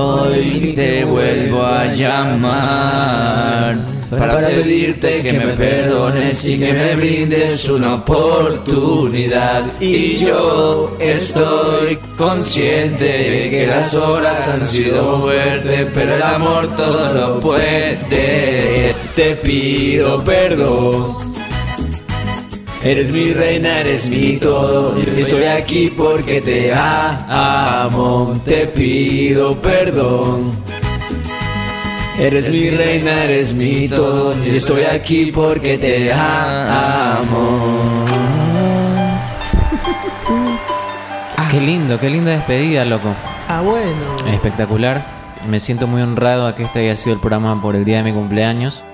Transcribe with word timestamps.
Hoy 0.00 0.74
te 0.76 1.04
vuelvo 1.04 1.60
a 1.64 1.86
llamar 1.86 3.76
para 4.08 4.46
pedirte 4.46 5.22
que 5.22 5.32
me 5.32 5.48
perdones 5.54 6.48
y 6.48 6.56
que 6.56 6.72
me 6.72 6.94
brindes 6.94 7.68
una 7.68 7.96
oportunidad. 7.96 9.64
Y 9.80 10.18
yo 10.18 10.96
estoy 11.00 11.98
consciente 12.16 13.04
de 13.04 13.50
que 13.50 13.66
las 13.66 13.92
horas 13.94 14.48
han 14.48 14.64
sido 14.68 15.20
fuertes, 15.22 15.88
pero 15.92 16.14
el 16.14 16.22
amor 16.22 16.76
todo 16.76 17.12
lo 17.12 17.40
puede. 17.40 18.94
Te 19.16 19.34
pido 19.34 20.22
perdón. 20.22 21.37
Eres 22.82 23.10
mi 23.10 23.32
reina, 23.32 23.80
eres 23.80 24.08
mi 24.08 24.36
todo. 24.36 24.96
Estoy 24.96 25.44
aquí 25.44 25.90
porque 25.90 26.40
te 26.40 26.72
amo. 26.72 28.40
Te 28.44 28.66
pido 28.66 29.60
perdón. 29.60 30.52
Eres 32.20 32.48
mi 32.48 32.70
reina, 32.70 33.24
eres 33.24 33.52
mi 33.52 33.88
todo. 33.88 34.32
Estoy 34.44 34.84
aquí 34.84 35.32
porque 35.32 35.76
te 35.76 36.12
amo. 36.12 38.04
Qué 41.50 41.60
lindo, 41.60 41.98
qué 41.98 42.10
linda 42.10 42.30
despedida, 42.30 42.84
loco. 42.84 43.08
Ah, 43.48 43.62
bueno. 43.62 44.32
Espectacular. 44.32 45.04
Me 45.48 45.58
siento 45.58 45.86
muy 45.86 46.02
honrado 46.02 46.46
a 46.46 46.54
que 46.54 46.62
este 46.62 46.80
haya 46.80 46.94
sido 46.94 47.14
el 47.14 47.20
programa 47.20 47.60
por 47.60 47.74
el 47.74 47.84
día 47.84 47.98
de 47.98 48.04
mi 48.04 48.12
cumpleaños. 48.12 48.84